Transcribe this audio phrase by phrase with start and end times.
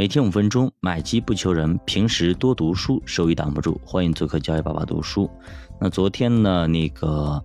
[0.00, 3.78] 每天五分钟，买机不求人，平时多读书，收益挡不住。
[3.84, 5.30] 欢迎做客教育爸爸读书。
[5.78, 7.38] 那昨天呢，那个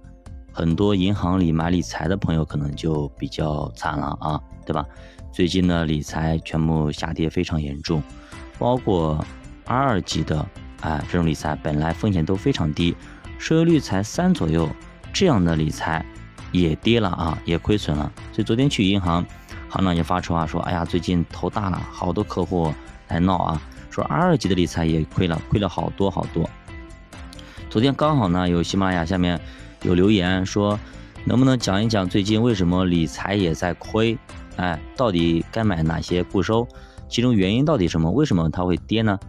[0.54, 4.86] 很多银行里买理财的朋友可能就比较惨了啊，对吧？
[5.34, 8.02] 最近呢，理财全部下跌非常严重，
[8.58, 9.22] 包括
[9.66, 10.48] R 二级的，
[10.80, 12.96] 哎，这种理财本来风险都非常低，
[13.38, 14.70] 收益率才三左右，
[15.12, 16.06] 这样的理财
[16.54, 18.10] 也跌了啊，也亏损了。
[18.32, 19.26] 所以昨天去银行。
[19.76, 22.74] 行长就发愁啊说，哎呀，最近头大了，好多客户
[23.10, 26.50] 来闹啊，说二级的理财也亏了，亏了好多好多。
[27.70, 29.38] 昨天刚好呢，有喜马拉雅下面
[29.82, 30.80] 有留言说，
[31.26, 34.18] 能不能讲一讲最近为什么理财也在亏？
[34.56, 36.66] 哎，到底该买哪些固收？
[37.10, 38.10] 其中原因到底什么？
[38.10, 39.20] 为什么它会跌呢？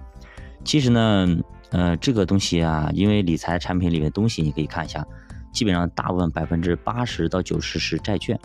[0.65, 1.29] 其实呢，
[1.71, 5.05] 呃，这个东西啊，因为理财产品里面东西你可以看一下，
[5.53, 8.39] 基本上大部分百分之八十到九十是债券。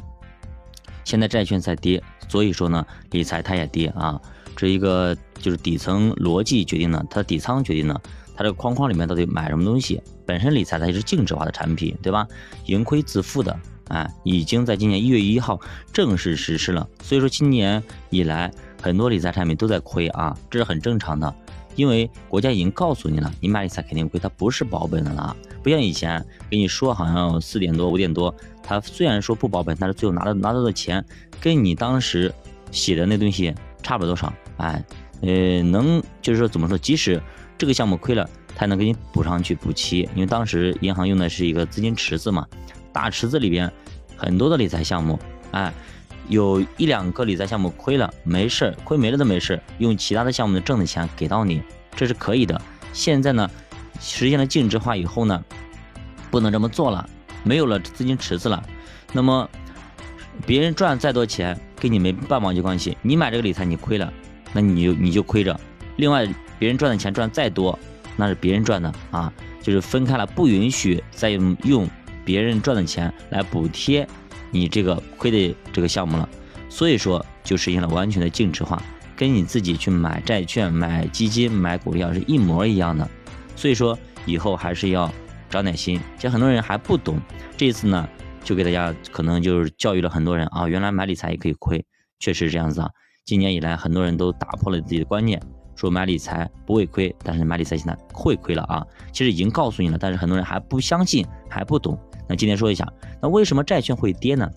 [1.03, 4.19] 现在债券在跌，所以说呢，理财它也跌啊。
[4.55, 7.99] 这一个就是底层逻辑决定了它的底仓决定了
[8.35, 10.01] 它这个框框里面到底买什么东西。
[10.25, 12.27] 本身理财它也是净值化的产品，对吧？
[12.65, 13.57] 盈亏自负的，
[13.87, 15.59] 哎，已经在今年一月一号
[15.91, 16.87] 正式实施了。
[17.01, 21.33] 所以说今年以来很多理财产品都在亏啊，这是很正常的。
[21.75, 31.03] 因为国家已经告诉你了，你买理财肯定亏，它不是保本的了，不像以前跟你说好像四点多五点多，它虽然说不保本，但是最后拿到拿到的钱
[31.39, 32.33] 跟你当时
[32.71, 34.83] 写的那东西差不了多少，哎，
[35.21, 37.21] 呃，能就是说怎么说，即使
[37.57, 42.47] 这个项目亏了，它能给你补上去补齐，因为当时银行用的是一个资金池子嘛，
[42.91, 43.71] 大池子里边
[44.15, 45.19] 很多的理财项目，
[45.51, 45.73] 哎。
[46.31, 51.61] 有一两个理财项目亏了，没事亏没了都没事用其他的项目的挣的钱给到你，
[51.93, 52.59] 这是可以的。
[52.93, 53.51] 现在呢，
[53.99, 55.43] 实现了净值化以后呢，
[56.31, 57.05] 不能这么做了，
[57.43, 58.63] 没有了资金池子了。
[59.11, 59.49] 那么
[60.45, 64.11] 别人赚再多钱跟你没半毛钱关系，你买这个理财你亏了，
[64.53, 65.59] 那你就你就亏着。
[65.97, 66.25] 另外
[66.57, 67.77] 别人赚的钱赚再多，
[68.15, 71.89] 那是别人赚的啊，就是分开了，不允许再用用
[72.23, 74.07] 别人赚的钱来补贴。
[74.51, 76.29] 你这个亏的这个项目了，
[76.69, 78.81] 所以说就实现了完全的净值化，
[79.15, 83.09] 跟你自己去买债券、买基金、买股票是一模一样的。
[83.55, 85.11] 所以说以后还是要
[85.49, 85.99] 长点心。
[86.17, 87.19] 其实很多人还不懂，
[87.55, 88.07] 这次呢
[88.43, 91.83] 就给大家可能就是教育了很多人啊，原来买理财也可以亏，
[92.19, 92.89] 确实是这样子啊。
[93.23, 95.41] 今年以来很多人都打破了自己的观念，
[95.75, 98.85] 说买理财不会亏，但是买理财现在会亏了啊。
[99.13, 101.97] 其实已经告诉你了，但是很多人还不相信，还不懂。
[102.31, 102.87] 那今天说一下，
[103.21, 104.49] 那为什么债券会跌呢？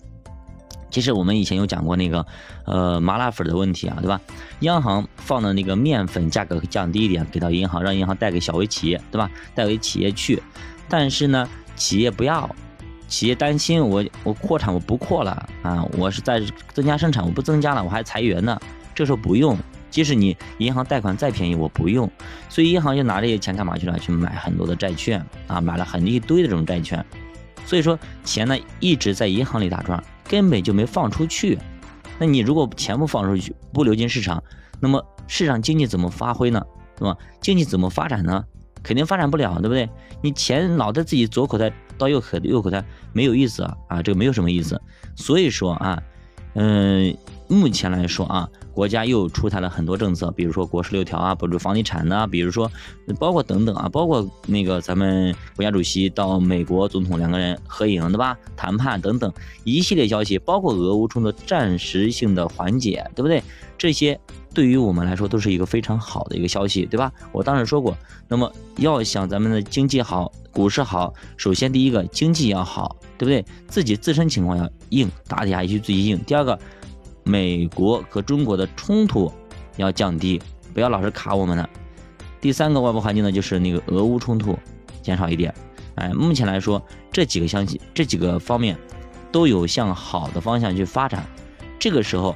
[0.89, 2.25] 其实我们以前有讲过那个，
[2.65, 4.21] 呃，麻辣粉的问题啊，对吧？
[4.61, 9.29] 央行放的那个面粉价格降低一点，给到银行，让银行贷给小微企业，对吧？
[9.53, 10.41] 贷给企业去，
[10.87, 12.49] 但是呢，企业不要，
[13.09, 16.41] 企业担心我我扩产我不扩了啊，我是在
[16.73, 18.57] 增加生产，我不增加了，我还裁员呢。
[18.93, 19.57] 这时候不用，
[19.89, 22.09] 即使你银行贷款再便宜，我不用，
[22.47, 23.99] 所以银行就拿这些钱干嘛去了？
[23.99, 27.05] 去买很多的债券啊，买了很一堆的这种债券。
[27.65, 31.57] 所以说钱呢一直在银行里打转，根本就没放出去。
[32.19, 34.43] 那你如果钱不放出去，不流进市场，
[34.79, 36.63] 那么市场经济怎么发挥呢？
[36.95, 37.17] 对吧？
[37.41, 38.43] 经济怎么发展呢？
[38.81, 39.89] 肯定发展不了，对不对？
[40.21, 43.77] 你钱老在自己左口袋到右口右口袋，没有意思啊！
[43.89, 44.81] 啊，这个没有什么意思。
[45.15, 46.01] 所以说啊，
[46.53, 47.17] 嗯。
[47.47, 52.69] 目前来说啊，国家又出台了很多政策，比如说国十六条啊，补助房地产呐，比如说
[53.17, 58.37] 包括等等啊，包括那个咱们国家主席到美国总统两个人合影对吧？
[58.57, 59.31] 谈判等等
[59.63, 63.41] 一系列消息，包括俄乌冲突暂时性的缓解，对不对？
[63.77, 64.19] 这些
[64.53, 67.09] 对于我们来说都是一个非常好的一个消息，对吧？
[67.31, 67.97] 我当时说过，
[68.27, 73.45] 那么要想咱们的经济好，股市好，首先第一个经济要好，对不对？
[73.69, 76.19] 自己自身情况要硬，打底下一须自己硬。
[76.27, 76.59] 第二个。
[77.27, 79.31] 美国和中国的冲突
[79.77, 80.39] 要降低，
[80.73, 81.67] 不要老是卡我们的。
[82.39, 84.57] 第三个外部环境呢，就是那个俄乌冲突
[85.01, 85.53] 减少一点。
[85.95, 86.79] 哎，目前来说，
[87.11, 88.77] 这几个相信这几个方面
[89.31, 91.25] 都有向好的方向去发展。
[91.79, 92.35] 这个时候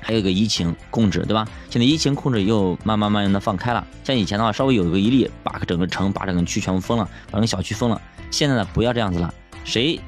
[0.00, 1.48] 还有一个疫情控制，对吧？
[1.68, 3.84] 现在疫情控制又慢慢慢慢的放开了。
[4.04, 8.00] 像以前的话，稍微有一个一例，把整个城、把整个区全部封了，把整个小区封了。
[8.30, 9.34] 现在呢，不要这样子了，
[9.64, 9.98] 谁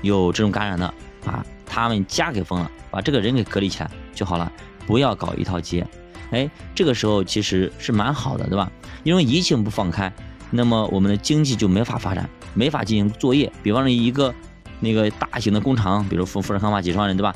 [0.00, 0.86] 有这种感染的
[1.26, 1.44] 啊？
[1.74, 4.50] 他们家给封了，把这个人给隔离起来就好了，
[4.86, 5.84] 不要搞一套街。
[6.30, 8.70] 哎，这个时候其实是蛮好的，对吧？
[9.02, 10.12] 因为疫情不放开，
[10.52, 13.52] 那么我们的经济就没法发展，没法进行作业。
[13.60, 14.32] 比方说一个
[14.78, 17.34] 那个大型的工厂，比如富富士康吧，几十万人，对吧？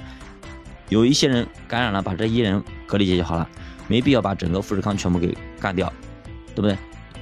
[0.88, 3.48] 有一些人感染了，把这一人隔离起来就好了，
[3.88, 5.92] 没必要把整个富士康全部给干掉，
[6.54, 6.78] 对不对？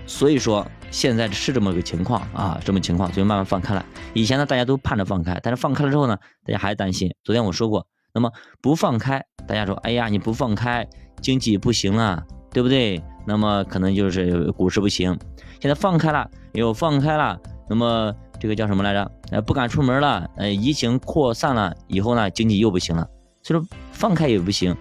[0.07, 0.71] 所以说。
[0.91, 3.85] 现在是这么个情况啊，这么情况，所以慢慢放开了。
[4.15, 7.15] 以前呢，大家都盼着放开，但是放开了之后呢，大家还担心。
[7.23, 8.31] 昨天我说过，那么
[8.61, 10.87] 不放开，大家说，哎呀，你不放开，
[11.21, 13.03] 经济不行了，对不对？
[13.27, 15.19] 那么可能就是股市不行。
[15.61, 19.11] 现在放开了，又放开了，那么这个叫什么来着？
[19.33, 23.09] 呃，不敢出门了，呃，疫情扩散了以后呢，经济又不行了。
[23.43, 24.77] 所以说放开也不行，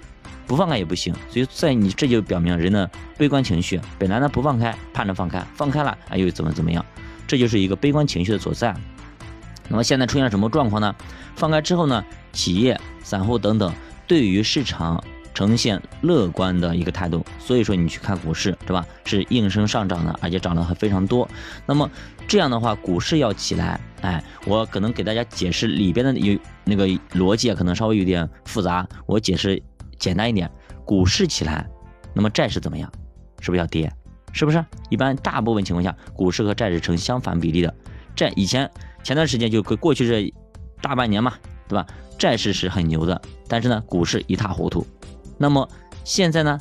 [0.47, 1.13] 不放开也不行。
[1.29, 6.85] 所以在你这就表明人的悲观情绪，本来呢不放开，盼着放开，放开了啊又怎么怎么样？
[7.27, 8.75] 这就是一个悲观情绪的所在。
[9.67, 10.95] 那么现在出现了什么状况呢？
[11.35, 13.73] 放开之后呢，企业、散户等等
[14.07, 15.03] 对于市场。
[15.33, 18.85] 呈现乐观的一个态度，所以说你去看股市，对吧？
[19.03, 21.29] 是应声上涨的，而且涨得还非常多。
[21.65, 21.91] 那么
[22.25, 29.61] 这样的话，股市要起来，哎，我可能给大家解释里边的有那个逻辑啊，可能稍微有点复杂，我解释
[29.97, 30.49] 简单一点。
[30.85, 31.67] 股市起来，
[32.13, 32.91] 那么债市怎么样？
[33.39, 33.91] 是不是要跌？
[34.31, 34.63] 是不是？
[34.89, 37.73] 一般大部分情况下，股市和债市成相反比例的。
[38.15, 38.69] 债以前
[39.03, 40.33] 前段时间就过去这
[40.81, 41.33] 大半年嘛，
[41.67, 41.85] 对吧？
[42.17, 44.85] 债市是很牛的，但是呢，股市一塌糊涂。
[45.37, 45.67] 那么
[46.03, 46.59] 现在呢，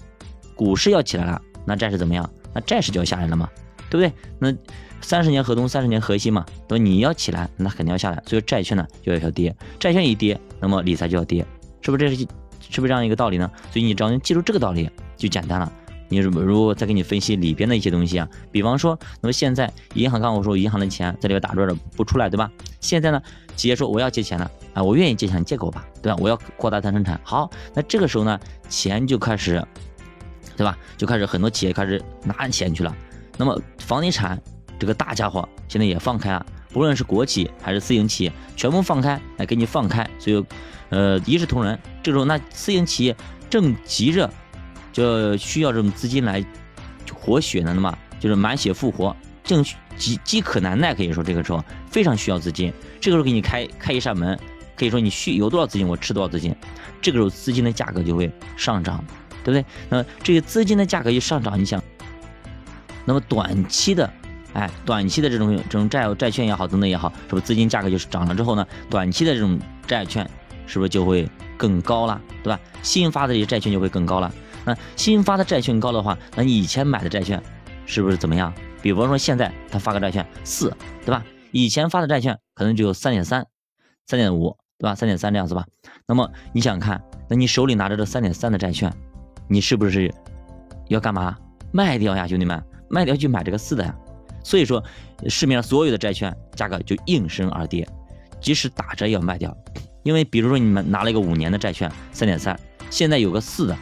[0.54, 2.28] 股市要起来了，那债市怎么样？
[2.52, 3.48] 那债市就要下来了嘛，
[3.90, 4.12] 对不对？
[4.38, 4.56] 那
[5.00, 6.78] 三十年河东，三十年河西嘛，那？
[6.78, 11.44] 你要起来，那肯定要下来，所以债券呢就要要跌，债券一跌，那么理财就要跌，
[11.82, 12.08] 是不是？
[12.10, 12.26] 这是
[12.70, 13.50] 是不是这样一个道理呢？
[13.72, 15.70] 所以你只要记住这个道理就简单了。
[16.08, 22.50] 你如如果再给你分析里边的一些东西啊，比方说，那么现在银行刚我说银行的钱在里边打转着不出来，对吧？
[22.78, 23.20] 现在呢，
[23.56, 26.18] 企业说我要借钱了啊，我愿意借钱，借给我吧，对吧？
[26.20, 27.18] 我要扩大它生产。
[27.24, 28.38] 好，那这个时候呢，
[28.68, 29.66] 钱就开始，
[30.56, 30.76] 对吧？
[30.98, 32.94] 就开始很多企业开始拿钱去了。
[33.38, 34.40] 那么房地产
[34.78, 40.44] 这个大家伙现在也放开了，不论是国企还是私营企业，全部放开来给你放开，所以
[40.90, 41.78] 呃一视同仁。
[42.02, 43.16] 这时候那私营企业
[43.48, 44.30] 正急着。
[44.92, 46.44] 就需要这种资金来
[47.12, 49.60] 活血呢，那么就是满血复活，正
[49.96, 51.60] 饥饥渴难耐，可以说这个时候
[51.90, 52.72] 非常需要资金。
[53.00, 54.38] 这个时候给你开开一扇门，
[54.76, 56.54] 可以说你需有多少资金，我吃多少资金。
[57.02, 59.04] 这个时候资金的价格就会上涨，
[59.42, 59.64] 对不对？
[59.88, 61.82] 那这个资金的价格一上涨，你想，
[63.04, 64.08] 那么短期的，
[64.54, 68.66] 哎，短期的这种这种债债券也好，等等也好，是不是资金价格就是涨了之后呢？
[68.88, 70.28] 短期的这种债券
[70.66, 72.58] 是不是就会更高了，对吧？
[72.82, 74.32] 新发的这些债券就会更高了。
[74.64, 77.42] 那新发的债券高的话，那你以前买的债券
[77.84, 78.54] 是不是怎么样？
[78.80, 80.74] 比方说现在他发个债券四，
[81.04, 81.24] 对吧？
[81.50, 83.46] 以前发的债券可能只有三点三、
[84.06, 84.94] 三点五，对吧？
[84.94, 85.66] 三点三这样子吧。
[86.06, 88.92] 那么你想看，那你手里拿着这三点三的债券，
[89.48, 90.12] 你是不是
[90.88, 91.36] 要干嘛？
[91.72, 93.94] 卖掉呀，兄弟们，卖掉去买这个四的呀。
[94.44, 94.80] 所以说，
[95.28, 97.88] 市面上所有的债券价格就应声而跌，
[98.40, 99.56] 即使打折也要卖掉。
[100.04, 102.56] 因为比如说你们拿了一个五年的债券三点三，
[102.90, 103.76] 现在有个四的。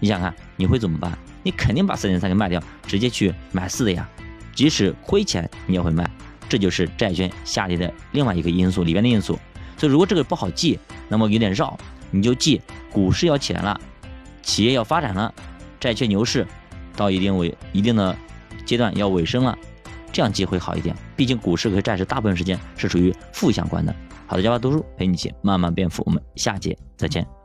[0.00, 1.16] 你想看你会怎么办？
[1.42, 4.08] 你肯定把三点三给卖掉，直接去买四的呀。
[4.54, 6.10] 即使亏钱你也会卖，
[6.48, 9.38] 这就是债券下跌的另外一个因素里边的因素。
[9.76, 11.78] 所以如果这个不好记，那么有点绕，
[12.10, 12.60] 你就记
[12.90, 13.78] 股市要起来了，
[14.42, 15.32] 企业要发展了，
[15.78, 16.46] 债券牛市
[16.96, 18.16] 到一定尾一定的
[18.64, 19.56] 阶段要尾声了，
[20.12, 20.94] 这样机会好一点。
[21.16, 23.94] 毕竟股市和债市大部分时间是属于负相关的。
[24.26, 27.39] 好的，加巴读书陪你一起慢慢变富，我们下节再见。